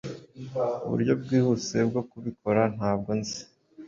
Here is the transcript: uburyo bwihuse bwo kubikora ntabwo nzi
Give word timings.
uburyo 0.85 1.13
bwihuse 1.21 1.77
bwo 1.89 2.01
kubikora 2.09 2.61
ntabwo 2.75 3.09
nzi 3.19 3.39